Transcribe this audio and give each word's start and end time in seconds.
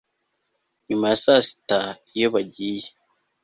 nyuma 0.87 1.05
ya 1.11 1.17
saa 1.23 1.41
sita 1.47 1.79
iyo 2.15 2.27
bagiye 2.33 2.87